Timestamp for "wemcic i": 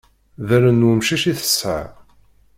0.87-1.33